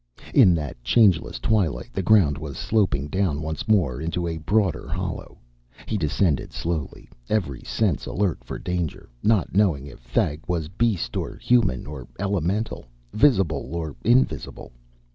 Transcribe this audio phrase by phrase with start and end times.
[0.33, 5.37] In that changeless twilight the ground was sloping down once more into a broader hollow.
[5.85, 11.35] He descended slowly, every sense alert for danger, not knowing if Thag was beast or
[11.35, 14.71] human or elemental, visible or invisible.